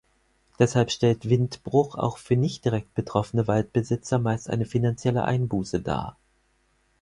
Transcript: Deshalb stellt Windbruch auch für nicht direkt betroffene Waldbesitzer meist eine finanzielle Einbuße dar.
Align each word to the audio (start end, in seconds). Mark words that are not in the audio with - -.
Deshalb 0.57 0.89
stellt 0.89 1.29
Windbruch 1.29 1.93
auch 1.93 2.17
für 2.17 2.35
nicht 2.35 2.65
direkt 2.65 2.95
betroffene 2.95 3.47
Waldbesitzer 3.47 4.17
meist 4.17 4.49
eine 4.49 4.65
finanzielle 4.65 5.25
Einbuße 5.25 5.79
dar. 5.79 6.17